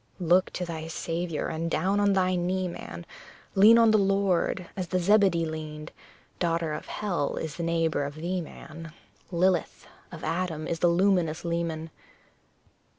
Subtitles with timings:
[0.19, 3.05] Look to thy Saviour, and down on thy knee, man,
[3.53, 5.91] Lean on the Lord, as the Zebedee leaned;
[6.39, 8.93] Daughter of hell is the neighbour of thee, man
[9.31, 11.91] Lilith, of Adam the luminous leman!